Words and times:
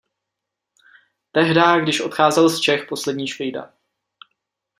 Tehdá, 1.31 1.79
když 1.79 1.99
odcházel 2.01 2.49
z 2.49 2.59
Čech 2.61 2.85
poslední 2.89 3.27
Švejda. 3.27 3.73